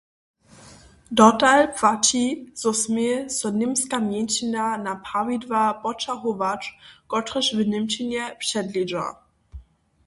[1.19, 2.21] Dotal płaći,
[2.61, 6.61] zo smě so němska mjeńšina na prawidła poćahować,
[7.11, 9.07] kotrež w němčinje předleža.